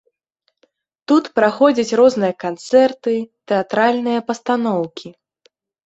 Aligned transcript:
Тут 1.11 1.23
праходзяць 1.41 1.97
розныя 2.03 2.33
канцэрты, 2.47 3.15
тэатральныя 3.55 4.19
пастаноўкі. 4.33 5.07